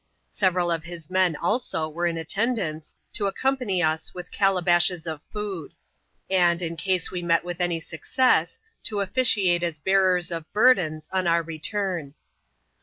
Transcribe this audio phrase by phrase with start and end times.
[0.31, 5.73] Several of his men, also, were in attendance, to accompany us with calabashes of food;
[6.27, 11.27] and, in case we met with any success, to officiate as bearers of burdens, on
[11.27, 12.15] our return.